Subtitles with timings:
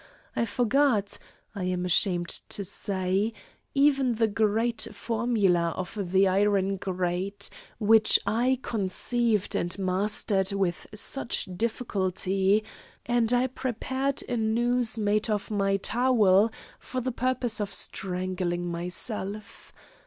[0.35, 1.19] I forgot
[1.53, 3.33] I am ashamed to say
[3.75, 11.47] even the great formula of the iron grate, which I conceived and mastered with such
[11.55, 12.63] difficulty,
[13.05, 19.71] and I prepared a noose made of my towel for the purpose of strangling myself.